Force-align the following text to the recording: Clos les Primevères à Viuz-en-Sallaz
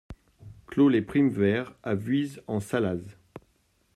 Clos 0.65 0.89
les 0.89 1.03
Primevères 1.03 1.75
à 1.83 1.93
Viuz-en-Sallaz 1.93 3.03